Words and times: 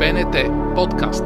БНТ 0.00 0.48
подкаст. 0.74 1.24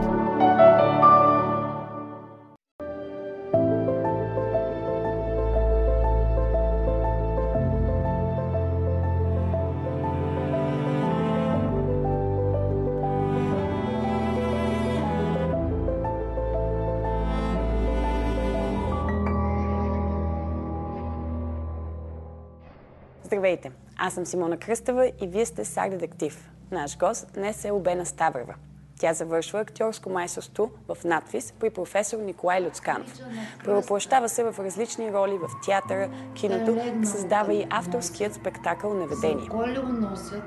Здравейте! 23.22 23.83
Аз 23.98 24.14
съм 24.14 24.26
Симона 24.26 24.56
Кръстева 24.56 25.12
и 25.20 25.26
вие 25.26 25.46
сте 25.46 25.64
Сар 25.64 25.88
Детектив. 25.88 26.50
Наш 26.70 26.98
гост 26.98 27.26
днес 27.34 27.64
е 27.64 27.72
Обена 27.72 28.06
Ставрева. 28.06 28.54
Тя 28.98 29.12
завършва 29.12 29.60
актьорско 29.60 30.10
майсторство 30.10 30.70
в 30.88 31.04
надвис 31.04 31.52
при 31.60 31.70
професор 31.70 32.18
Николай 32.18 32.62
Люцканов. 32.62 33.20
Правоплащава 33.64 34.28
се 34.28 34.44
в 34.44 34.54
различни 34.58 35.12
роли 35.12 35.38
в 35.38 35.48
театъра, 35.66 36.10
киното, 36.34 36.76
създава 37.04 37.54
и 37.54 37.66
авторският 37.70 38.34
спектакъл 38.34 38.94
Наведение. 38.94 39.48
Коли 39.48 39.78
уносят, 39.78 40.42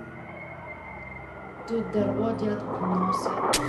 то 1.68 1.74
дърво 1.94 2.24
дядо 2.24 2.66
поносят. 2.80 3.62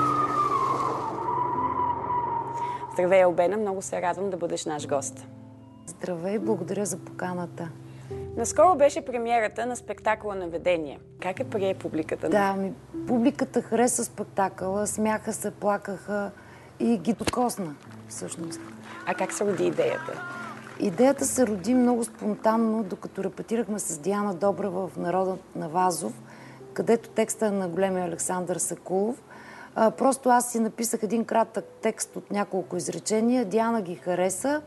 Здравей, 2.93 3.25
Обена! 3.25 3.57
Много 3.57 3.83
се 3.83 4.03
радвам 4.03 4.31
да 4.31 4.37
бъдеш 4.37 4.65
наш 4.65 4.89
гост. 4.89 5.27
Здравей, 5.87 6.39
благодаря 6.39 6.87
за 6.87 6.99
поканата. 6.99 7.69
Наскоро 8.39 8.75
беше 8.75 9.05
премиерата 9.05 9.67
на 9.67 9.77
спектакъла 9.77 10.35
Наведение. 10.35 10.99
Как 11.21 11.41
е 11.41 11.45
прие 11.45 11.75
публиката? 11.75 12.29
Да, 12.29 12.53
ми, 12.53 12.73
публиката 13.07 13.63
хареса 13.63 14.05
спектакъла, 14.05 14.87
смяха 14.87 15.33
се, 15.33 15.51
плакаха 15.51 16.31
и 16.81 16.99
ги 16.99 17.13
докосна, 17.13 17.75
всъщност. 18.09 18.61
А 19.07 19.15
как 19.15 19.33
се 19.33 19.45
роди 19.45 19.67
идеята? 19.67 20.23
Идеята 20.81 21.25
се 21.25 21.47
роди 21.47 21.75
много 21.75 22.05
спонтанно, 22.05 22.83
докато 22.83 23.25
репетирахме 23.25 23.79
с 23.79 23.99
Диана 23.99 24.35
Добрева 24.35 24.89
в 24.89 24.97
Народът 24.97 25.57
на 25.57 25.69
Вазов, 25.69 26.23
където 26.73 27.09
текста 27.09 27.47
е 27.47 27.51
на 27.51 27.69
големия 27.69 28.05
Александър 28.05 28.57
Сакулов. 28.57 29.23
А, 29.75 29.91
просто 29.91 30.29
аз 30.29 30.53
си 30.53 30.61
написах 30.61 31.03
един 31.03 31.25
кратък 31.25 31.65
текст 31.83 32.17
от 32.17 32.31
няколко 32.31 32.77
изречения. 32.77 33.45
Диана 33.45 33.83
ги 33.83 33.95
хареса 33.95 34.63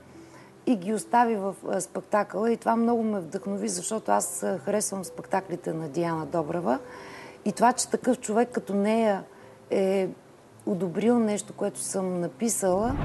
и 0.66 0.76
ги 0.76 0.94
остави 0.94 1.36
в 1.36 1.56
спектакъла. 1.82 2.52
И 2.52 2.58
това 2.58 2.76
много 2.76 3.04
ме 3.04 3.20
вдъхнови, 3.20 3.70
защото 3.70 4.12
аз 4.12 4.46
харесвам 4.66 5.06
спектаклите 5.06 5.74
на 5.74 5.90
Диана 5.90 6.26
Добрева. 6.26 6.80
И 7.46 7.52
това, 7.52 7.74
че 7.74 7.90
такъв 7.90 8.20
човек 8.20 8.50
като 8.52 8.74
нея 8.74 9.24
е 9.70 10.10
одобрил 10.66 11.20
нещо, 11.20 11.54
което 11.54 11.80
съм 11.80 12.20
написала, 12.20 12.96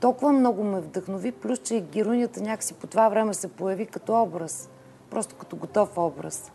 толкова 0.00 0.32
много 0.32 0.64
ме 0.64 0.80
вдъхнови, 0.80 1.32
плюс, 1.32 1.58
че 1.58 1.80
героинята 1.80 2.40
някакси 2.40 2.74
по 2.74 2.86
това 2.86 3.08
време 3.08 3.34
се 3.34 3.48
появи 3.48 3.86
като 3.86 4.22
образ. 4.22 4.70
Просто 5.10 5.34
като 5.34 5.56
готов 5.56 5.98
образ. 5.98 6.52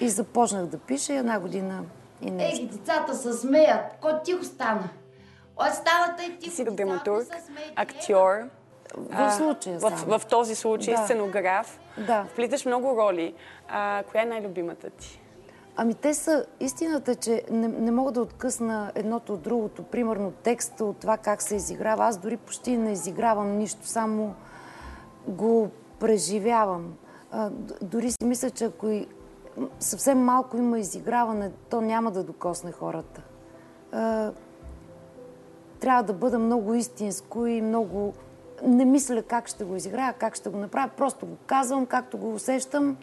И 0.00 0.08
започнах 0.08 0.66
да 0.66 0.78
пиша 0.78 1.12
и 1.12 1.16
една 1.16 1.40
година 1.40 1.84
и 2.22 2.26
Ей, 2.26 2.30
нещо. 2.30 2.66
децата 2.66 3.14
се 3.14 3.32
смеят. 3.32 3.80
Кой 4.00 4.12
тихо 4.24 4.44
стана? 4.44 4.88
Ой, 5.56 5.70
стана 5.70 6.16
тъй 6.16 6.38
тихо. 6.38 6.56
Си 6.56 6.64
драматург, 6.64 7.24
смеят. 7.24 7.72
актьор, 7.76 8.34
В 8.96 9.32
случая 9.32 9.78
в, 9.78 9.80
само. 9.80 10.18
в 10.18 10.26
този 10.26 10.54
случай 10.54 10.94
Да. 10.94 11.04
сценограф. 11.04 11.80
Да. 12.06 12.24
Вплиташ 12.32 12.64
много 12.66 12.96
роли. 12.96 13.34
А, 13.68 14.02
коя 14.10 14.22
е 14.22 14.26
най-любимата 14.26 14.90
ти? 14.90 15.20
Ами 15.76 15.94
те 15.94 16.14
са... 16.14 16.46
Истината, 16.60 17.14
че 17.14 17.42
не, 17.50 17.68
не 17.68 17.90
мога 17.90 18.12
да 18.12 18.22
откъсна 18.22 18.92
едното 18.94 19.34
от 19.34 19.42
другото. 19.42 19.82
Примерно 19.82 20.32
текста 20.42 20.84
от 20.84 20.96
това 20.96 21.16
как 21.16 21.42
се 21.42 21.56
изиграва. 21.56 22.04
Аз 22.04 22.16
дори 22.16 22.36
почти 22.36 22.76
не 22.76 22.92
изигравам 22.92 23.58
нищо, 23.58 23.86
само 23.86 24.34
го 25.28 25.68
преживявам. 26.00 26.94
А, 27.32 27.50
дори 27.82 28.10
си 28.10 28.16
мисля, 28.24 28.50
че 28.50 28.64
ако 28.64 28.88
и 28.88 29.08
съвсем 29.80 30.18
малко 30.18 30.56
има 30.56 30.78
изиграване, 30.78 31.50
то 31.70 31.80
няма 31.80 32.10
да 32.10 32.24
докосне 32.24 32.72
хората. 32.72 33.22
А, 33.92 34.32
трябва 35.80 36.02
да 36.02 36.12
бъда 36.12 36.38
много 36.38 36.74
истинско 36.74 37.46
и 37.46 37.60
много... 37.62 38.14
Не 38.62 38.84
мисля 38.84 39.22
как 39.22 39.48
ще 39.48 39.64
го 39.64 39.76
изиграя, 39.76 40.12
как 40.12 40.36
ще 40.36 40.48
го 40.48 40.58
направя. 40.58 40.88
Просто 40.88 41.26
го 41.26 41.36
казвам, 41.46 41.86
както 41.86 42.18
го 42.18 42.34
усещам. 42.34 42.96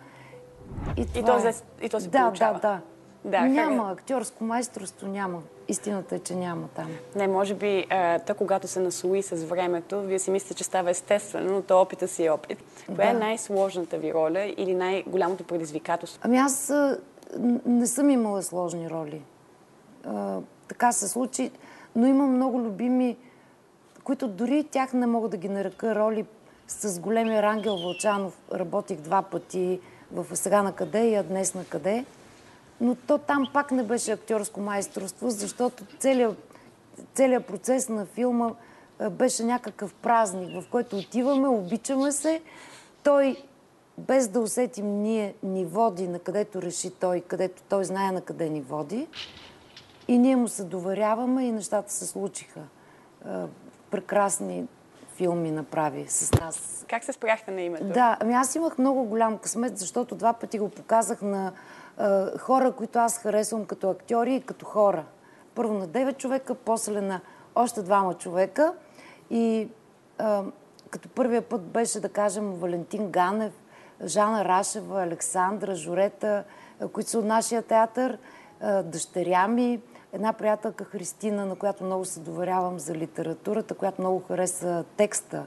И, 0.97 1.01
И 1.15 1.23
то, 1.23 1.37
е. 1.37 1.53
се- 1.53 1.63
и 1.81 1.89
то 1.89 1.99
се 1.99 2.07
да, 2.07 2.19
получава. 2.19 2.53
Да, 2.53 2.81
да, 3.23 3.29
Да, 3.31 3.41
няма 3.41 3.83
харе- 3.83 3.93
актьорско 3.93 4.43
майсторство, 4.43 5.07
няма. 5.07 5.41
Истината 5.67 6.15
е, 6.15 6.19
че 6.19 6.35
няма 6.35 6.67
там. 6.67 6.87
Не, 7.15 7.27
може 7.27 7.53
би, 7.53 7.85
а, 7.89 8.19
та 8.19 8.33
когато 8.33 8.67
се 8.67 8.79
насои 8.79 9.23
с 9.23 9.35
времето, 9.37 10.01
вие 10.01 10.19
си 10.19 10.31
мислите, 10.31 10.53
че 10.53 10.63
става 10.63 10.89
естествено, 10.89 11.53
но 11.53 11.61
то 11.61 11.81
опита 11.81 12.07
си 12.07 12.25
е 12.25 12.29
опит. 12.29 12.63
Коя 12.87 13.09
е 13.09 13.13
най-сложната 13.13 13.97
ви 13.97 14.13
роля 14.13 14.53
или 14.57 14.75
най-голямото 14.75 15.43
предизвикателство? 15.43 16.19
Ами 16.23 16.37
аз 16.37 16.69
а, 16.69 16.97
н- 17.35 17.59
не 17.65 17.87
съм 17.87 18.09
имала 18.09 18.43
сложни 18.43 18.89
роли. 18.89 19.21
А, 20.05 20.37
така 20.67 20.91
се 20.91 21.07
случи, 21.07 21.51
но 21.95 22.07
имам 22.07 22.31
много 22.31 22.59
любими, 22.59 23.17
които 24.07 24.27
дори 24.27 24.63
тях 24.63 24.93
не 24.93 25.07
мога 25.07 25.29
да 25.29 25.37
ги 25.37 25.49
нарека 25.49 25.95
роли. 25.95 26.25
С 26.67 26.99
големия 26.99 27.41
Рангел 27.41 27.77
Вълчанов 27.77 28.39
работих 28.53 28.99
два 28.99 29.21
пъти 29.21 29.79
в 30.11 30.35
сега 30.35 30.63
на 30.63 30.71
къде 30.71 30.99
и 30.99 31.23
днес 31.23 31.53
на 31.53 31.65
къде. 31.65 32.05
Но 32.81 32.95
то 32.95 33.17
там 33.17 33.49
пак 33.53 33.71
не 33.71 33.83
беше 33.83 34.11
актьорско 34.11 34.59
майсторство, 34.59 35.29
защото 35.29 35.83
целият, 35.99 36.55
целият 37.13 37.45
процес 37.45 37.89
на 37.89 38.05
филма 38.05 38.51
беше 39.11 39.43
някакъв 39.43 39.93
празник, 39.93 40.61
в 40.61 40.69
който 40.69 40.97
отиваме, 40.97 41.47
обичаме 41.47 42.11
се. 42.11 42.41
Той, 43.03 43.43
без 43.97 44.27
да 44.27 44.39
усетим 44.39 45.01
ние, 45.01 45.35
ни 45.43 45.65
води 45.65 46.07
на 46.07 46.19
където 46.19 46.61
реши 46.61 46.91
той, 46.91 47.21
където 47.21 47.61
той 47.69 47.85
знае 47.85 48.11
на 48.11 48.21
къде 48.21 48.49
ни 48.49 48.61
води. 48.61 49.07
И 50.07 50.17
ние 50.17 50.35
му 50.35 50.47
се 50.47 50.63
доверяваме 50.63 51.45
и 51.45 51.51
нещата 51.51 51.93
се 51.93 52.05
случиха. 52.05 52.61
Прекрасни 53.91 54.65
филми 55.15 55.51
направи 55.51 56.05
с 56.07 56.39
нас. 56.41 56.85
Как 56.89 57.03
се 57.03 57.13
спряхте 57.13 57.51
на 57.51 57.61
името? 57.61 57.85
Да, 57.85 58.17
ами 58.19 58.33
аз 58.33 58.55
имах 58.55 58.77
много 58.77 59.03
голям 59.03 59.37
късмет, 59.37 59.77
защото 59.77 60.15
два 60.15 60.33
пъти 60.33 60.59
го 60.59 60.69
показах 60.69 61.21
на 61.21 61.51
а, 61.97 62.37
хора, 62.37 62.71
които 62.71 62.99
аз 62.99 63.17
харесвам 63.17 63.65
като 63.65 63.89
актьори 63.89 64.35
и 64.35 64.41
като 64.41 64.65
хора. 64.65 65.05
Първо 65.55 65.73
на 65.73 65.87
9 65.87 66.17
човека, 66.17 66.55
после 66.55 67.01
на 67.01 67.21
още 67.55 67.81
двама 67.81 68.13
човека. 68.13 68.73
И 69.29 69.69
а, 70.17 70.43
като 70.89 71.09
първия 71.09 71.41
път 71.41 71.61
беше, 71.61 71.99
да 71.99 72.09
кажем, 72.09 72.53
Валентин 72.53 73.11
Ганев, 73.11 73.53
Жана 74.05 74.45
Рашева, 74.45 75.03
Александра, 75.03 75.75
Жорета, 75.75 76.43
които 76.93 77.09
са 77.09 77.19
от 77.19 77.25
нашия 77.25 77.61
театър, 77.61 78.17
а, 78.61 78.83
дъщеря 78.83 79.47
ми, 79.47 79.81
една 80.17 80.33
приятелка 80.33 80.83
Христина, 80.83 81.45
на 81.45 81.55
която 81.55 81.83
много 81.83 82.05
се 82.05 82.19
доверявам 82.19 82.79
за 82.79 82.95
литературата, 82.95 83.73
която 83.73 84.01
много 84.01 84.23
хареса 84.27 84.83
текста. 84.95 85.45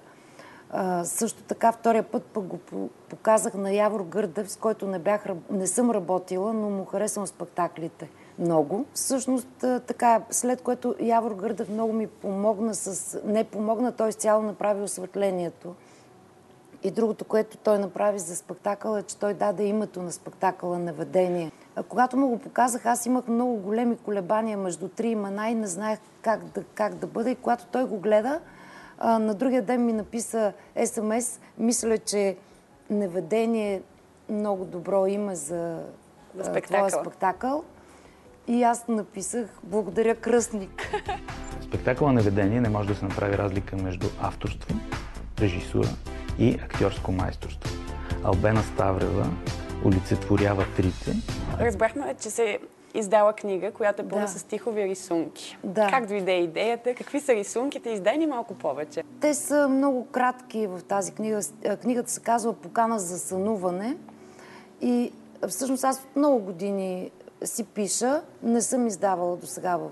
Също 1.05 1.43
така 1.43 1.73
втория 1.73 2.03
път 2.03 2.25
пък 2.25 2.45
го 2.45 2.59
по- 2.59 2.89
показах 3.09 3.55
на 3.55 3.73
Явор 3.73 4.03
Гърдев, 4.03 4.51
с 4.51 4.57
който 4.57 4.87
не, 4.87 4.99
бях, 4.99 5.25
не 5.51 5.67
съм 5.67 5.91
работила, 5.91 6.53
но 6.53 6.71
му 6.71 6.85
харесвам 6.85 7.27
спектаклите 7.27 8.11
много. 8.39 8.85
Всъщност 8.95 9.49
така, 9.87 10.23
след 10.31 10.63
което 10.63 10.95
Явор 11.01 11.33
Гърдев 11.35 11.69
много 11.69 11.93
ми 11.93 12.07
помогна 12.07 12.75
с... 12.75 13.19
Не 13.25 13.45
помогна, 13.45 13.93
той 13.93 14.09
изцяло 14.09 14.43
направи 14.43 14.83
осветлението. 14.83 15.75
И 16.83 16.91
другото, 16.91 17.25
което 17.25 17.57
той 17.57 17.79
направи 17.79 18.19
за 18.19 18.37
спектакъла, 18.37 18.99
е, 18.99 19.03
че 19.03 19.17
той 19.17 19.35
даде 19.35 19.65
името 19.65 20.03
на 20.03 20.13
спектакъла 20.13 20.79
Наведение. 20.79 21.53
А 21.70 21.70
когато 21.89 22.17
му 22.17 22.29
го 22.29 22.39
показах, 22.39 22.87
аз 22.87 23.07
имах 23.07 23.29
много 23.29 23.57
големи 23.57 23.97
колебания 23.97 24.59
между 24.59 24.89
три 24.89 25.09
имена 25.09 25.49
и 25.49 25.55
не 25.55 25.67
знаех 25.67 25.99
как 26.23 26.45
да, 26.45 26.65
как 26.75 26.95
да 26.95 27.07
бъде. 27.07 27.31
И 27.31 27.35
когато 27.35 27.67
той 27.67 27.85
го 27.85 27.99
гледа, 27.99 28.41
а, 28.99 29.19
на 29.19 29.35
другия 29.35 29.63
ден 29.63 29.85
ми 29.85 29.93
написа 29.93 30.53
СМС. 30.87 31.41
Мисля, 31.59 31.99
че 31.99 32.37
Наведение 32.91 33.75
е 33.75 33.83
много 34.33 34.65
добро 34.65 35.07
име 35.07 35.35
за, 35.35 35.83
За 36.35 36.41
а, 36.41 36.45
спектакъла. 36.45 36.89
твоя 36.89 37.05
спектакъл. 37.05 37.65
И 38.49 38.63
аз 38.63 38.89
написах 38.89 39.47
Благодаря, 39.63 40.15
кръстник. 40.15 40.91
Спектакъла 41.63 42.13
Наведение 42.13 42.61
не 42.61 42.69
може 42.69 42.89
да 42.89 42.95
се 42.95 43.05
направи 43.05 43.39
разлика 43.39 43.77
между 43.77 44.07
авторство, 44.21 44.77
режисура 45.39 45.89
и 46.39 46.59
актьорско 46.65 47.13
майсторство. 47.13 47.75
Албена 48.25 48.63
Ставрева 48.63 49.27
олицетворява 49.87 50.65
трите. 50.77 51.17
Разбрахме, 51.61 52.15
че 52.21 52.31
се 52.31 52.59
издала 52.95 53.33
книга, 53.33 53.73
която 53.73 54.03
е 54.03 54.09
пълна 54.09 54.25
Да. 54.25 54.31
с 54.31 54.39
стихови 54.39 54.85
рисунки. 54.85 55.59
Да. 55.65 55.87
Как 55.91 56.07
дойде 56.07 56.33
идеята? 56.33 56.95
Какви 56.95 57.21
са 57.21 57.35
рисунките? 57.35 57.91
Издай 57.91 58.19
ни 58.19 58.27
малко 58.27 58.55
повече. 58.55 59.03
Те 59.21 59.35
са 59.35 59.69
много 59.69 60.07
кратки 60.07 60.67
в 60.67 60.81
тази 60.89 61.13
книга. 61.13 61.41
Книгата 61.83 62.11
се 62.11 62.21
казва 62.21 62.53
Покана 62.53 62.99
за 62.99 63.19
сънуване. 63.19 63.97
И 64.81 65.13
всъщност 65.49 65.85
аз 65.85 65.99
от 65.99 66.17
много 66.17 66.39
години 66.39 67.11
си 67.45 67.65
пиша. 67.65 68.23
Не 68.43 68.63
съм 68.63 68.87
издавала 68.87 69.37
до 69.37 69.47
сега 69.47 69.77
в 69.77 69.89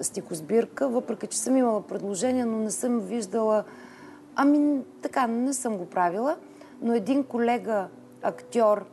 е, 0.00 0.04
стихосбирка, 0.04 0.88
въпреки 0.88 1.26
че 1.26 1.38
съм 1.38 1.56
имала 1.56 1.82
предложения, 1.82 2.46
но 2.46 2.58
не 2.58 2.70
съм 2.70 3.00
виждала. 3.00 3.64
Ами, 4.36 4.80
така, 5.02 5.26
не 5.26 5.52
съм 5.52 5.76
го 5.76 5.86
правила. 5.86 6.36
Но 6.82 6.94
един 6.94 7.24
колега, 7.24 7.86
актьор, 8.22 8.84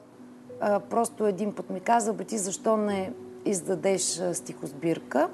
просто 0.89 1.27
един 1.27 1.53
път 1.55 1.69
ми 1.69 1.79
каза, 1.79 2.13
бе 2.13 2.23
ти 2.23 2.37
защо 2.37 2.77
не 2.77 3.13
издадеш 3.45 4.21
стихосбирка? 4.33 5.29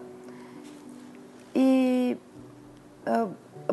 И 1.55 2.17
е, 3.07 3.11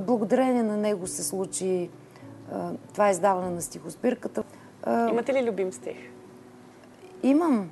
благодарение 0.01 0.63
на 0.63 0.77
него 0.77 1.07
се 1.07 1.25
случи 1.25 1.67
е, 1.67 1.89
това 2.93 3.11
издаване 3.11 3.51
на 3.51 3.63
стихосбирката. 3.63 4.43
Имате 4.87 5.35
ли 5.35 5.51
любим 5.51 5.73
стих? 5.73 5.97
Имам. 7.23 7.71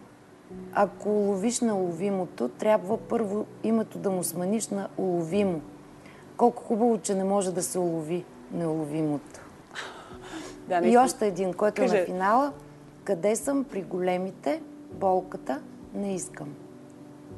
Ако 0.75 1.09
ловиш 1.09 1.61
на 1.61 1.77
уловимото, 1.77 2.49
трябва 2.49 2.97
първо 2.97 3.47
името 3.65 3.99
да 3.99 4.11
му 4.11 4.25
смениш 4.25 4.69
на 4.69 4.88
уловимо. 4.99 5.61
Колко 6.37 6.62
хубаво, 6.62 6.99
че 6.99 7.15
не 7.15 7.25
може 7.25 7.53
да 7.53 7.62
се 7.62 7.79
улови 7.79 8.25
неуловимото. 8.53 9.41
Да, 10.69 10.88
и 10.88 10.97
още 10.97 11.27
един, 11.27 11.55
който 11.55 11.82
Кажи. 11.82 11.97
е 11.97 12.00
на 12.00 12.06
финала. 12.06 12.53
Къде 13.05 13.37
съм 13.37 13.64
при 13.64 13.82
големите, 13.82 14.62
болката 14.93 15.61
не 15.94 16.14
искам. 16.14 16.55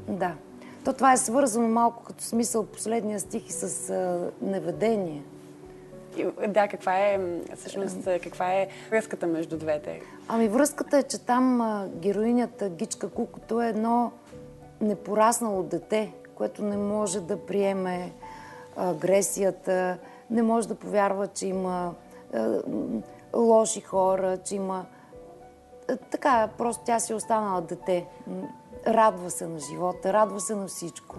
Да. 0.08 0.34
То 0.84 0.92
това 0.92 1.12
е 1.12 1.16
свързано 1.16 1.68
малко 1.68 2.04
като 2.04 2.24
смисъл 2.24 2.66
последния 2.66 3.20
стих 3.20 3.48
и 3.48 3.52
с 3.52 3.90
а, 3.90 4.30
неведение. 4.42 5.22
Да, 6.48 6.68
каква 6.68 6.98
е, 6.98 7.20
всъщност, 7.56 8.04
каква 8.04 8.54
е 8.54 8.68
връзката 8.90 9.26
между 9.26 9.58
двете? 9.58 10.00
Ами 10.28 10.48
връзката 10.48 10.98
е, 10.98 11.02
че 11.02 11.18
там 11.18 11.60
а, 11.60 11.88
героинята 11.94 12.68
Гичка 12.68 13.08
Кукото 13.08 13.62
е 13.62 13.68
едно 13.68 14.12
непораснало 14.80 15.62
дете, 15.62 16.12
което 16.34 16.64
не 16.64 16.76
може 16.76 17.20
да 17.20 17.46
приеме 17.46 18.12
агресията, 18.76 19.98
не 20.30 20.42
може 20.42 20.68
да 20.68 20.74
повярва, 20.74 21.26
че 21.26 21.46
има 21.46 21.94
а, 22.34 22.62
лоши 23.36 23.80
хора, 23.80 24.38
че 24.44 24.56
има... 24.56 24.86
А, 25.88 25.96
така, 25.96 26.48
просто 26.58 26.82
тя 26.86 27.00
си 27.00 27.12
е 27.12 27.16
останала 27.16 27.60
дете. 27.60 28.06
Радва 28.86 29.30
се 29.30 29.46
на 29.46 29.58
живота, 29.58 30.12
радва 30.12 30.40
се 30.40 30.54
на 30.54 30.66
всичко. 30.66 31.16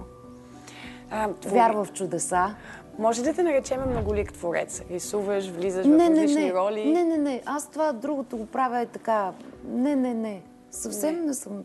А. 1.12 1.30
Вярва 1.46 1.84
в 1.84 1.94
чудеса. 1.94 2.56
Може 3.00 3.24
да 3.24 3.34
те 3.34 3.44
наречем 3.44 3.90
многолик 3.90 4.34
творец? 4.34 4.82
Рисуваш, 4.90 5.50
влизаш 5.50 5.86
не, 5.86 6.08
в 6.08 6.10
различни 6.10 6.36
не, 6.36 6.48
не. 6.48 6.54
роли? 6.54 6.92
Не, 6.92 7.04
не, 7.04 7.18
не. 7.18 7.42
Аз 7.46 7.72
това 7.72 7.92
другото 7.94 8.38
го 8.38 8.46
правя 8.46 8.80
е 8.80 8.86
така. 8.86 9.32
Не, 9.66 9.96
не, 9.96 10.14
не. 10.14 10.42
Съвсем 10.72 11.16
не, 11.16 11.22
не 11.22 11.34
съм. 11.34 11.64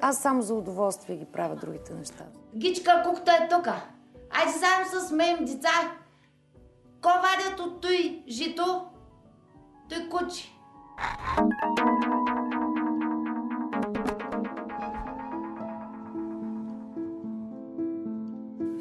Аз 0.00 0.18
само 0.18 0.42
за 0.42 0.54
удоволствие 0.54 1.16
ги 1.16 1.24
правя 1.24 1.56
другите 1.56 1.94
неща. 1.94 2.24
Гичка, 2.56 3.02
кукто 3.06 3.30
е 3.30 3.48
тук. 3.48 3.66
Айде 4.30 4.52
заедно 4.58 5.08
с 5.08 5.10
мен, 5.10 5.44
деца. 5.44 5.92
Ко 7.00 7.08
вадят 7.08 7.60
от 7.60 7.80
той 7.80 8.24
жито, 8.28 8.86
той 9.88 10.08
кучи. 10.08 10.54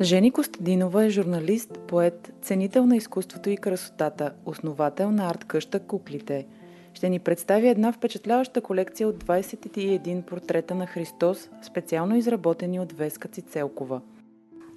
Жени 0.01 0.31
Костадинова 0.31 1.03
е 1.03 1.09
журналист, 1.09 1.79
поет, 1.87 2.33
ценител 2.41 2.85
на 2.85 2.95
изкуството 2.95 3.49
и 3.49 3.57
красотата, 3.57 4.33
основател 4.45 5.11
на 5.11 5.29
арт 5.29 5.43
къща 5.43 5.79
Куклите. 5.79 6.45
Ще 6.93 7.09
ни 7.09 7.19
представи 7.19 7.67
една 7.67 7.91
впечатляваща 7.91 8.61
колекция 8.61 9.07
от 9.07 9.23
21 9.23 10.21
портрета 10.21 10.75
на 10.75 10.87
Христос, 10.87 11.49
специално 11.61 12.15
изработени 12.15 12.79
от 12.79 12.91
Веска 12.91 13.27
Цицелкова. 13.27 14.01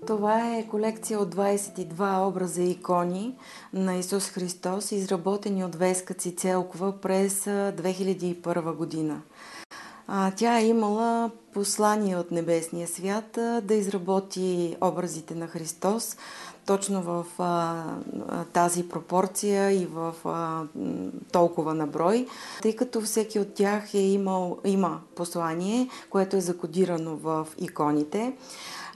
Това 0.06 0.56
е 0.56 0.66
колекция 0.66 1.18
от 1.18 1.34
22 1.34 2.28
образа 2.28 2.62
и 2.62 2.70
икони 2.70 3.34
на 3.72 3.94
Исус 3.94 4.28
Христос, 4.28 4.92
изработени 4.92 5.64
от 5.64 5.74
Веска 5.74 6.14
Цицелкова 6.14 7.00
през 7.00 7.44
2001 7.44 8.74
година. 8.74 9.22
Тя 10.36 10.58
е 10.58 10.66
имала 10.66 11.30
послание 11.54 12.16
от 12.16 12.30
небесния 12.30 12.88
свят 12.88 13.38
да 13.62 13.74
изработи 13.74 14.76
образите 14.80 15.34
на 15.34 15.46
Христос 15.46 16.16
точно 16.66 17.02
в 17.02 17.26
тази 18.52 18.88
пропорция 18.88 19.72
и 19.72 19.86
в 19.86 20.14
толкова 21.32 21.74
наброй, 21.74 22.26
тъй 22.62 22.76
като 22.76 23.00
всеки 23.00 23.38
от 23.38 23.54
тях 23.54 23.94
е 23.94 23.98
имал, 23.98 24.58
има 24.64 25.00
послание, 25.14 25.88
което 26.10 26.36
е 26.36 26.40
закодирано 26.40 27.16
в 27.16 27.46
иконите. 27.58 28.32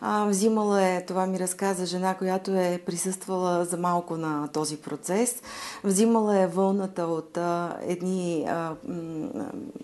А, 0.00 0.26
взимала 0.26 0.82
е, 0.82 1.04
това 1.06 1.26
ми 1.26 1.38
разказа 1.38 1.86
жена, 1.86 2.14
която 2.14 2.50
е 2.50 2.82
присъствала 2.86 3.64
за 3.64 3.76
малко 3.76 4.16
на 4.16 4.48
този 4.48 4.76
процес. 4.76 5.42
Взимала 5.84 6.38
е 6.38 6.46
вълната 6.46 7.02
от 7.02 7.36
а, 7.36 7.76
едни 7.82 8.46
а, 8.48 8.74
м, 8.88 9.28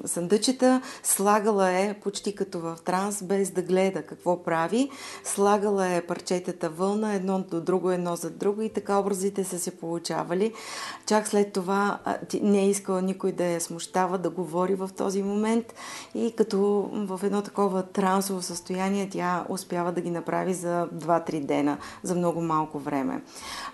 съндъчета, 0.04 0.82
слагала 1.02 1.70
е 1.70 1.94
почти 2.02 2.34
като 2.34 2.60
в 2.60 2.76
транс, 2.84 3.22
без 3.22 3.50
да 3.50 3.62
гледа 3.62 4.02
какво 4.02 4.42
прави. 4.42 4.90
Слагала 5.24 5.88
е 5.88 6.06
парчетата 6.06 6.70
вълна, 6.70 7.14
едно 7.14 7.44
до 7.50 7.60
друго, 7.60 7.90
едно 7.90 8.16
за 8.16 8.30
друго 8.30 8.62
и 8.62 8.72
така 8.72 8.98
образите 8.98 9.44
са 9.44 9.58
се 9.58 9.70
получавали. 9.70 10.52
Чак 11.06 11.28
след 11.28 11.52
това 11.52 11.98
а, 12.04 12.18
не 12.42 12.62
е 12.62 12.70
искала 12.70 13.02
никой 13.02 13.32
да 13.32 13.44
я 13.44 13.60
смущава, 13.60 14.18
да 14.18 14.30
говори 14.30 14.74
в 14.74 14.90
този 14.96 15.22
момент 15.22 15.74
и 16.14 16.32
като 16.36 16.90
в 16.92 17.20
едно 17.22 17.42
такова 17.42 17.82
трансово 17.82 18.42
състояние 18.42 19.08
тя 19.10 19.44
успява 19.48 19.92
да 19.92 20.05
ги 20.06 20.10
направи 20.10 20.54
за 20.54 20.88
2-3 20.94 21.40
дена, 21.40 21.78
за 22.02 22.14
много 22.14 22.40
малко 22.40 22.78
време. 22.78 23.22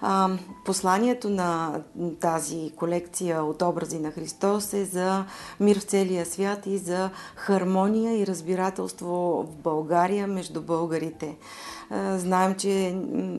А, 0.00 0.30
посланието 0.64 1.30
на 1.30 1.80
тази 2.20 2.72
колекция 2.76 3.44
от 3.44 3.62
образи 3.62 3.98
на 3.98 4.10
Христос 4.10 4.72
е 4.72 4.84
за 4.84 5.24
мир 5.60 5.78
в 5.78 5.82
целия 5.82 6.26
свят 6.26 6.66
и 6.66 6.78
за 6.78 7.10
хармония 7.36 8.18
и 8.18 8.26
разбирателство 8.26 9.46
в 9.48 9.62
България 9.62 10.26
между 10.26 10.62
българите. 10.62 11.36
Знаем, 12.16 12.54
че 12.54 12.96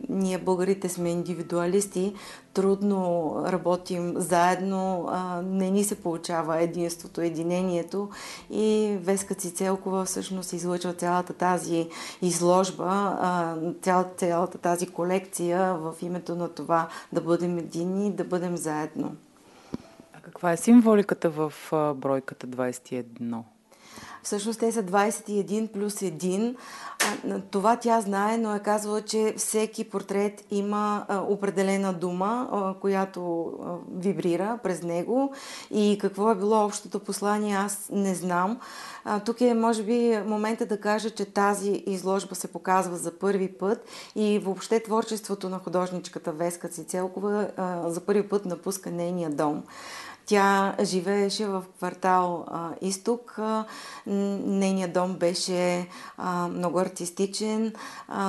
ние 0.09 0.37
българите 0.37 0.89
сме 0.89 1.09
индивидуалисти, 1.09 2.13
трудно 2.53 3.35
работим 3.47 4.13
заедно, 4.15 5.09
не 5.43 5.71
ни 5.71 5.83
се 5.83 5.95
получава 5.95 6.61
единството, 6.61 7.21
единението 7.21 8.09
и 8.49 8.97
Веска 9.01 9.35
Цицелкова 9.35 10.05
всъщност 10.05 10.53
излъчва 10.53 10.93
цялата 10.93 11.33
тази 11.33 11.89
изложба, 12.21 13.17
цялата, 13.81 14.15
цялата 14.17 14.57
тази 14.57 14.87
колекция 14.87 15.73
в 15.73 15.95
името 16.01 16.35
на 16.35 16.49
това 16.49 16.87
да 17.13 17.21
бъдем 17.21 17.57
едини, 17.57 18.11
да 18.11 18.23
бъдем 18.23 18.57
заедно. 18.57 19.15
А 20.13 20.21
каква 20.21 20.51
е 20.51 20.57
символиката 20.57 21.29
в 21.29 21.53
бройката 21.95 22.47
21? 22.47 23.41
Всъщност 24.23 24.59
те 24.59 24.71
са 24.71 24.83
21 24.83 25.67
плюс 25.67 25.93
1. 25.93 26.55
Това 27.51 27.75
тя 27.75 28.01
знае, 28.01 28.37
но 28.37 28.55
е 28.55 28.59
казвала, 28.59 29.01
че 29.01 29.33
всеки 29.37 29.89
портрет 29.89 30.45
има 30.51 31.05
определена 31.27 31.93
дума, 31.93 32.75
която 32.81 33.51
вибрира 33.95 34.59
през 34.63 34.83
него. 34.83 35.33
И 35.71 35.97
какво 36.01 36.31
е 36.31 36.35
било 36.35 36.65
общото 36.65 36.99
послание, 36.99 37.55
аз 37.55 37.89
не 37.91 38.15
знам. 38.15 38.59
Тук 39.25 39.41
е, 39.41 39.53
може 39.53 39.83
би, 39.83 40.19
момента 40.25 40.65
да 40.65 40.79
кажа, 40.79 41.09
че 41.09 41.25
тази 41.25 41.83
изложба 41.85 42.35
се 42.35 42.47
показва 42.47 42.97
за 42.97 43.11
първи 43.11 43.51
път 43.51 43.85
и 44.15 44.39
въобще 44.39 44.83
творчеството 44.83 45.49
на 45.49 45.59
художничката 45.59 46.31
Веска 46.31 46.67
Цицелкова 46.69 47.47
за 47.87 48.01
първи 48.01 48.29
път 48.29 48.45
напуска 48.45 48.91
нейния 48.91 49.29
дом. 49.29 49.63
Тя 50.25 50.75
живееше 50.83 51.45
в 51.45 51.63
квартал 51.77 52.45
а, 52.47 52.69
Изток. 52.81 53.39
Нейният 54.07 54.93
дом 54.93 55.13
беше 55.13 55.87
а, 56.17 56.47
много 56.47 56.79
артистичен. 56.79 57.73
А, 58.07 58.23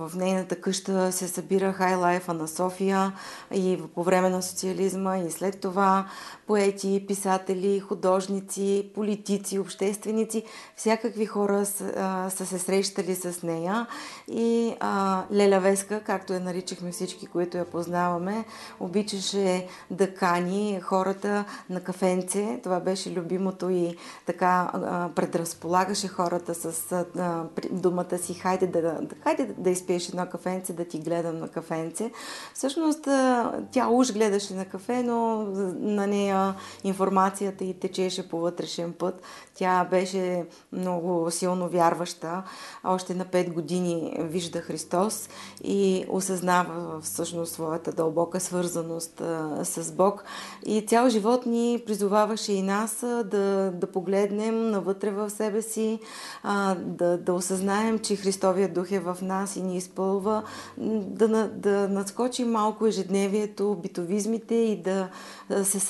в 0.00 0.12
нейната 0.16 0.60
къща 0.60 1.12
се 1.12 1.28
събира 1.28 1.72
хайлайфа 1.72 2.34
на 2.34 2.48
София 2.48 3.12
и 3.54 3.78
по 3.94 4.02
време 4.02 4.28
на 4.30 4.42
социализма 4.42 5.18
и 5.18 5.30
след 5.30 5.60
това 5.60 6.06
поети, 6.46 7.04
писатели, 7.08 7.80
художници, 7.80 8.90
политици, 8.94 9.58
общественици, 9.58 10.44
всякакви 10.76 11.26
хора 11.26 11.66
са, 11.66 11.92
а, 11.96 12.30
са 12.30 12.46
се 12.46 12.58
срещали 12.58 13.14
с 13.14 13.42
нея. 13.42 13.86
И 14.30 14.74
а, 14.80 15.22
Леля 15.32 15.60
Веска, 15.60 16.00
както 16.00 16.32
я 16.32 16.40
наричахме 16.40 16.92
всички, 16.92 17.26
които 17.26 17.56
я 17.56 17.64
познаваме, 17.64 18.44
обичаше 18.80 19.66
да 19.90 20.14
кани 20.14 20.80
хората 20.82 21.37
на 21.70 21.80
кафенце. 21.80 22.60
Това 22.62 22.80
беше 22.80 23.12
любимото 23.12 23.70
и 23.70 23.96
така 24.26 24.70
предразполагаше 25.14 26.08
хората 26.08 26.54
с 26.54 27.04
думата 27.70 28.18
си 28.18 28.34
хайде 28.34 28.66
да, 28.66 29.00
хайде 29.22 29.54
да 29.58 29.70
изпиеш 29.70 30.08
едно 30.08 30.26
кафенце, 30.26 30.72
да 30.72 30.84
ти 30.84 30.98
гледам 30.98 31.38
на 31.38 31.48
кафенце. 31.48 32.10
Всъщност 32.54 33.08
тя 33.72 33.88
уж 33.88 34.12
гледаше 34.12 34.54
на 34.54 34.64
кафе, 34.64 35.02
но 35.02 35.42
на 35.78 36.06
нея 36.06 36.54
информацията 36.84 37.64
и 37.64 37.74
течеше 37.74 38.28
по 38.28 38.38
вътрешен 38.38 38.92
път. 38.92 39.22
Тя 39.54 39.84
беше 39.84 40.46
много 40.72 41.30
силно 41.30 41.68
вярваща. 41.68 42.42
Още 42.84 43.14
на 43.14 43.24
5 43.24 43.52
години 43.52 44.16
вижда 44.18 44.60
Христос 44.60 45.28
и 45.64 46.04
осъзнава 46.08 47.00
всъщност 47.00 47.52
своята 47.52 47.92
дълбока 47.92 48.40
свързаност 48.40 49.22
с 49.62 49.92
Бог. 49.92 50.24
И 50.66 50.86
цял 50.86 51.08
живот 51.08 51.27
ни 51.46 51.82
призоваваше 51.86 52.52
и 52.52 52.62
нас 52.62 52.96
да, 53.24 53.72
да 53.74 53.86
погледнем 53.86 54.70
навътре 54.70 55.10
в 55.10 55.30
себе 55.30 55.62
си, 55.62 55.98
а, 56.42 56.74
да, 56.74 57.18
да 57.18 57.32
осъзнаем, 57.32 57.98
че 57.98 58.16
Христовия 58.16 58.68
дух 58.68 58.92
е 58.92 59.00
в 59.00 59.18
нас 59.22 59.56
и 59.56 59.62
ни 59.62 59.76
изпълва, 59.76 60.42
да, 60.78 61.48
да 61.48 61.88
надскочим 61.88 62.50
малко 62.50 62.86
ежедневието, 62.86 63.76
битовизмите 63.82 64.54
и 64.54 64.82
да, 64.82 65.08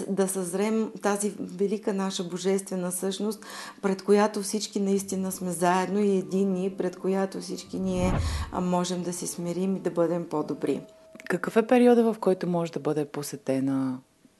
да 0.09 0.29
съзрем 0.29 0.93
тази 1.03 1.35
велика 1.41 1.95
наша 1.95 2.25
божествена 2.25 2.93
същност, 2.93 3.47
пред 3.83 4.03
която 4.03 4.43
всички 4.43 4.81
наистина 4.81 5.33
сме 5.33 5.51
заедно 5.51 6.01
и 6.01 6.19
едини, 6.19 6.75
пред 6.79 6.97
която 6.97 7.41
всички 7.41 7.79
ние 7.79 8.13
можем 8.53 9.03
да 9.03 9.13
се 9.13 9.27
смирим 9.27 9.77
и 9.77 9.81
да 9.81 9.91
бъдем 9.91 10.25
по-добри. 10.29 10.81
Какъв 11.29 11.57
е 11.57 11.67
периода, 11.67 12.13
в 12.13 12.19
който 12.19 12.47
може 12.47 12.73
да 12.73 12.81
бъде 12.81 13.05
посетена 13.05 13.99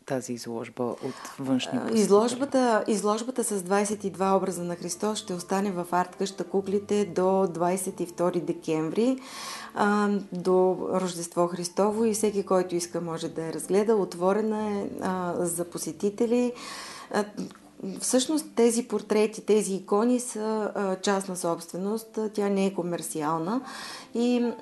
тази 0.09 0.33
изложба 0.33 0.83
от 0.85 1.15
външни 1.39 1.79
изложбата, 1.93 2.85
изложбата 2.89 3.45
с 3.45 3.63
22 3.63 4.37
образа 4.37 4.65
на 4.65 4.77
Христос 4.77 5.19
ще 5.19 5.35
остане 5.35 5.73
в 5.73 5.87
арт 5.93 6.17
къща 6.17 6.45
куклите 6.45 7.05
до 7.05 7.21
22 7.21 8.41
декември, 8.41 9.19
а, 9.75 10.09
до 10.33 10.77
Рождество 10.93 11.47
Христово 11.47 12.05
и 12.05 12.15
всеки, 12.15 12.43
който 12.43 12.75
иска, 12.75 13.01
може 13.01 13.29
да 13.29 13.43
я 13.43 13.53
разгледа. 13.53 13.97
Отворена 13.97 14.71
е 14.71 14.87
а, 15.03 15.35
за 15.39 15.65
посетители. 15.65 16.53
Всъщност 18.01 18.47
тези 18.55 18.89
портрети, 18.89 19.47
тези 19.47 19.75
икони 19.75 20.21
са 20.21 20.71
частна 21.03 21.37
собственост, 21.37 22.19
тя 22.35 22.49
не 22.49 22.67
е 22.67 22.75
комерциална 22.75 23.61
и 24.15 24.53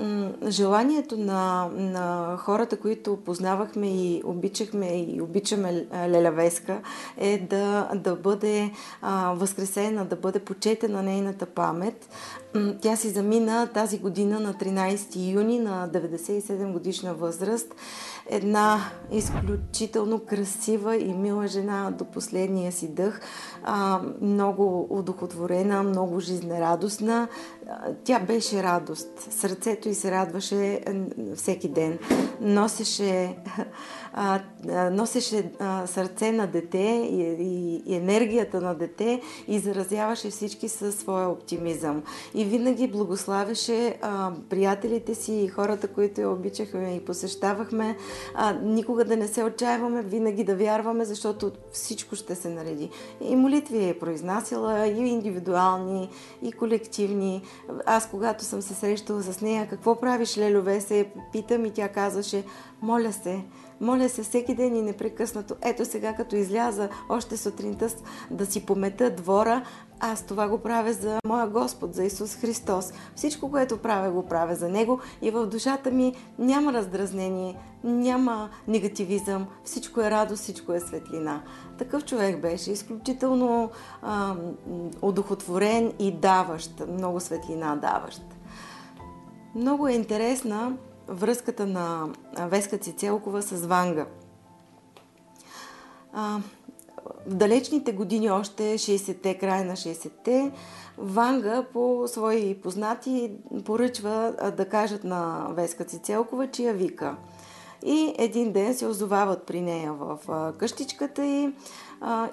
желанието 0.49 1.17
на, 1.17 1.69
на 1.75 2.37
хората, 2.37 2.77
които 2.77 3.17
познавахме 3.17 3.89
и 3.89 4.23
обичахме 4.25 4.87
и 4.87 5.21
обичаме 5.21 5.87
Леля 6.09 6.31
Веска 6.31 6.81
е 7.17 7.39
да, 7.39 7.91
да 7.95 8.17
бъде 8.17 8.71
а, 9.03 9.35
възкресена, 9.35 10.05
да 10.05 10.17
бъде 10.17 10.39
почетена 10.39 11.03
нейната 11.03 11.47
памет. 11.47 12.09
Тя 12.81 12.97
си 12.97 13.11
замина 13.11 13.67
тази 13.67 13.99
година 13.99 14.41
на 14.41 14.55
13 14.55 15.33
юни 15.35 15.59
на 15.59 15.89
97 15.89 16.73
годишна 16.73 17.15
възраст 17.15 17.75
една 18.31 18.81
изключително 19.13 20.19
красива 20.19 20.97
и 20.97 21.15
мила 21.15 21.47
жена 21.47 21.91
до 21.91 22.05
последния 22.05 22.73
си 22.73 22.89
дъх, 22.89 23.21
много 24.21 24.87
удохотворена, 24.91 25.83
много 25.83 26.21
жизнерадостна. 26.21 27.29
Тя 28.05 28.21
беше 28.21 28.63
радост. 28.63 29.09
Сърцето 29.31 29.89
й 29.89 29.95
се 29.95 30.11
радваше 30.11 30.81
всеки 31.35 31.69
ден. 31.69 31.99
Носеше, 32.41 33.37
а, 34.17 34.41
носеше 34.91 35.53
а, 35.59 35.87
сърце 35.87 36.33
на 36.33 36.47
дете 36.47 37.09
и, 37.13 37.23
и, 37.23 37.83
и 37.87 37.95
енергията 37.95 38.61
на 38.61 38.75
дете 38.75 39.21
и 39.49 39.59
заразяваше 39.59 40.31
всички 40.31 40.69
със 40.69 40.95
своя 40.95 41.29
оптимизъм. 41.29 42.03
И 42.35 42.45
винаги 42.45 42.89
благославяше 42.89 43.97
а, 44.03 44.33
приятелите 44.49 45.15
си 45.15 45.33
и 45.33 45.49
хората, 45.49 45.89
които 45.89 46.21
я 46.21 46.31
обичахме 46.31 46.97
и 46.97 47.05
посещавахме, 47.05 47.97
а, 48.35 48.53
никога 48.53 49.05
да 49.05 49.17
не 49.17 49.29
се 49.29 49.45
отчаиваме, 49.45 50.03
винаги 50.03 50.45
да 50.45 50.57
вярваме, 50.57 51.05
защото 51.05 51.53
всичко 51.73 52.17
ще 52.17 52.35
се 52.35 52.49
нареди. 52.49 52.91
И 53.21 53.37
молитви 53.37 53.89
е 53.89 53.99
произнасяла, 53.99 54.87
и 54.87 54.99
индивидуални, 54.99 56.11
и 56.43 56.53
колективни. 56.53 57.43
Аз, 57.87 58.11
когато 58.11 58.45
съм 58.45 58.63
се 58.63 58.75
срещала 58.75 59.23
с 59.23 59.41
нея, 59.41 59.67
какво 59.71 60.01
правиш, 60.01 60.39
Лелове, 60.39 60.81
се 60.81 61.07
питам 61.33 61.65
и 61.65 61.71
тя 61.71 61.89
казваше, 61.89 62.45
моля 62.83 63.13
се, 63.13 63.45
моля 63.81 64.09
се 64.09 64.23
всеки 64.23 64.55
ден 64.55 64.77
и 64.77 64.83
непрекъснато. 64.83 65.55
Ето 65.63 65.85
сега, 65.85 66.15
като 66.15 66.37
изляза 66.37 66.89
още 67.09 67.37
сутринта 67.37 67.89
да 68.31 68.47
си 68.47 68.67
помета 68.67 69.11
двора, 69.11 69.63
аз 70.01 70.27
това 70.27 70.49
го 70.49 70.59
правя 70.59 70.93
за 70.93 71.19
моя 71.25 71.49
Господ, 71.49 71.95
за 71.95 72.05
Исус 72.05 72.37
Христос. 72.37 72.93
Всичко, 73.15 73.51
което 73.51 73.77
правя, 73.77 74.11
го 74.11 74.27
правя 74.27 74.55
за 74.55 74.69
Него 74.69 75.01
и 75.23 75.31
в 75.31 75.47
душата 75.47 75.91
ми 75.91 76.15
няма 76.39 76.73
раздразнение, 76.73 77.57
няма 77.85 78.51
негативизъм, 78.69 79.47
всичко 79.65 80.01
е 80.01 80.11
радост, 80.11 80.43
всичко 80.43 80.73
е 80.73 80.81
светлина. 80.81 81.43
Такъв 81.79 82.05
човек 82.05 82.41
беше, 82.41 82.73
изключително 82.73 83.71
а, 84.03 84.35
удохотворен 85.03 85.93
и 85.99 86.13
даващ, 86.13 86.83
много 86.89 87.21
светлина 87.21 87.77
даващ. 87.77 88.23
Много 89.55 89.89
е 89.89 89.93
интересна 89.93 90.77
връзката 91.09 91.67
на 91.67 92.09
Веска 92.39 92.79
Цицелкова 92.79 93.43
с 93.43 93.67
Ванга. 93.67 94.07
А, 96.13 96.41
в 97.27 97.35
далечните 97.35 97.93
години, 97.93 98.31
още 98.31 98.63
60-те, 98.63 99.39
края 99.39 99.65
на 99.65 99.73
60-те, 99.73 100.53
Ванга 100.99 101.67
по 101.73 102.05
свои 102.07 102.55
познати 102.55 103.33
поръчва 103.65 104.35
да 104.57 104.69
кажат 104.69 105.05
на 105.05 105.49
Веска 105.51 105.85
Цицелкова, 105.85 106.51
че 106.51 106.63
я 106.63 106.75
вика. 106.75 107.17
И 107.85 108.15
един 108.19 108.53
ден 108.53 108.75
се 108.75 108.87
озовават 108.87 109.43
при 109.43 109.61
нея 109.61 109.93
в 109.93 110.19
къщичката 110.59 111.25
и 111.27 111.53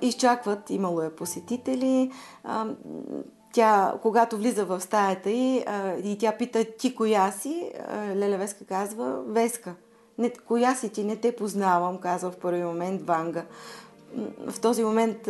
изчакват, 0.01 0.69
имало 0.69 1.01
е 1.01 1.15
посетители. 1.15 2.11
Тя, 3.53 3.93
когато 4.01 4.37
влиза 4.37 4.65
в 4.65 4.81
стаята 4.81 5.29
и, 5.29 5.65
и 6.03 6.17
тя 6.19 6.31
пита 6.37 6.65
ти 6.77 6.95
коя 6.95 7.31
си, 7.31 7.71
Леля 8.15 8.37
Веска 8.37 8.65
казва 8.65 9.21
Веска. 9.27 9.75
Не, 10.17 10.29
коя 10.29 10.75
си 10.75 10.89
ти? 10.89 11.03
Не 11.03 11.15
те 11.15 11.35
познавам, 11.35 11.97
казва 11.97 12.31
в 12.31 12.37
първи 12.37 12.63
момент 12.63 13.01
Ванга 13.01 13.45
в 14.47 14.59
този 14.61 14.83
момент 14.83 15.29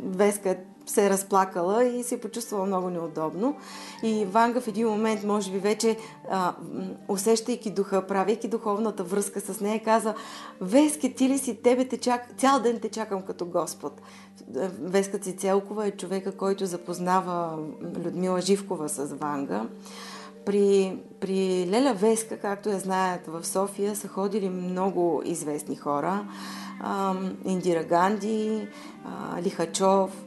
Веска 0.00 0.56
се 0.86 1.06
е 1.06 1.10
разплакала 1.10 1.84
и 1.84 2.02
се 2.02 2.14
е 2.14 2.20
почувствала 2.20 2.66
много 2.66 2.90
неудобно. 2.90 3.56
И 4.02 4.24
Ванга 4.24 4.60
в 4.60 4.68
един 4.68 4.88
момент, 4.88 5.24
може 5.24 5.50
би 5.50 5.58
вече 5.58 5.96
а, 6.30 6.54
усещайки 7.08 7.70
духа, 7.70 8.06
правейки 8.06 8.48
духовната 8.48 9.04
връзка 9.04 9.40
с 9.40 9.60
нея, 9.60 9.82
каза 9.84 10.14
Веске, 10.60 11.14
ти 11.14 11.28
ли 11.28 11.38
си, 11.38 11.62
тебе 11.62 11.88
те 11.88 11.98
чак... 11.98 12.36
цял 12.36 12.60
ден 12.60 12.78
те 12.80 12.88
чакам 12.88 13.22
като 13.22 13.46
Господ. 13.46 14.00
Веска 14.80 15.18
Цицелкова 15.18 15.86
е 15.86 15.90
човека, 15.90 16.32
който 16.32 16.66
запознава 16.66 17.58
Людмила 18.04 18.40
Живкова 18.40 18.88
с 18.88 19.04
Ванга. 19.04 19.66
При, 20.46 20.98
при 21.20 21.66
Леля 21.70 21.94
Веска, 21.94 22.38
както 22.38 22.68
я 22.68 22.78
знаят 22.78 23.26
в 23.26 23.46
София, 23.46 23.96
са 23.96 24.08
ходили 24.08 24.48
много 24.48 25.22
известни 25.24 25.76
хора. 25.76 26.26
Индира 27.44 27.84
Ганди, 27.84 28.68
Лихачов, 29.42 30.24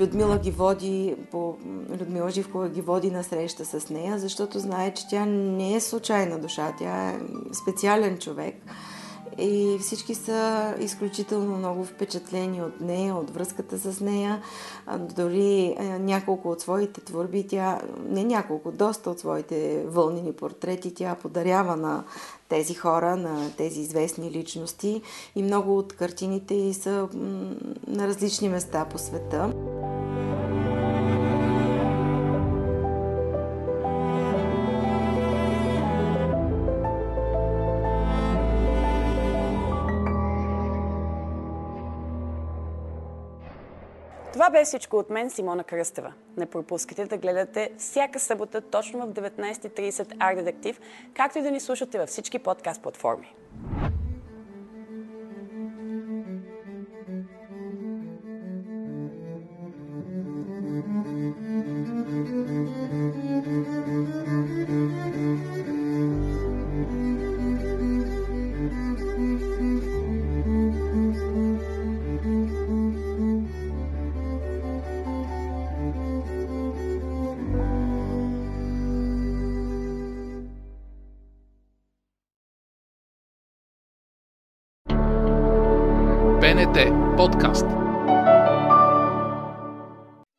Людмила 0.00 0.38
ги 0.38 0.50
води, 0.50 1.16
по, 1.30 1.56
Людмила 2.00 2.30
Живкова 2.30 2.68
ги 2.68 2.80
води 2.80 3.10
на 3.10 3.24
среща 3.24 3.64
с 3.64 3.90
нея, 3.90 4.18
защото 4.18 4.58
знае, 4.58 4.94
че 4.94 5.08
тя 5.08 5.24
не 5.26 5.74
е 5.74 5.80
случайна 5.80 6.38
душа, 6.38 6.72
тя 6.78 7.08
е 7.08 7.18
специален 7.52 8.18
човек. 8.18 8.54
И 9.38 9.78
всички 9.80 10.14
са 10.14 10.74
изключително 10.80 11.56
много 11.56 11.84
впечатлени 11.84 12.62
от 12.62 12.80
нея, 12.80 13.14
от 13.14 13.30
връзката 13.30 13.78
с 13.78 14.00
нея. 14.00 14.42
Дори 14.98 15.76
няколко 16.00 16.50
от 16.50 16.60
своите 16.60 17.00
творби, 17.00 17.46
тя, 17.46 17.80
не 18.08 18.24
няколко, 18.24 18.72
доста 18.72 19.10
от 19.10 19.18
своите 19.18 19.84
вълнени 19.86 20.32
портрети, 20.32 20.94
тя 20.94 21.14
подарява 21.14 21.76
на 21.76 22.04
тези 22.48 22.74
хора, 22.74 23.16
на 23.16 23.50
тези 23.56 23.80
известни 23.80 24.30
личности 24.30 25.02
и 25.36 25.42
много 25.42 25.78
от 25.78 25.92
картините 25.92 26.74
са 26.74 27.08
на 27.86 28.08
различни 28.08 28.48
места 28.48 28.84
по 28.84 28.98
света. 28.98 29.52
Това 44.46 44.58
бе 44.58 44.64
всичко 44.64 44.96
от 44.96 45.10
мен, 45.10 45.30
Симона 45.30 45.64
Кръстева. 45.64 46.12
Не 46.36 46.46
пропускайте 46.46 47.06
да 47.06 47.16
гледате 47.16 47.70
всяка 47.78 48.20
събота 48.20 48.60
точно 48.60 49.06
в 49.06 49.12
19.30 49.12 49.90
Art 49.90 50.42
Detective, 50.42 50.76
както 51.14 51.38
и 51.38 51.42
да 51.42 51.50
ни 51.50 51.60
слушате 51.60 51.98
във 51.98 52.08
всички 52.08 52.38
подкаст 52.38 52.82
платформи. 52.82 53.34
БНТ 87.16 87.32
подкаст. 87.32 87.85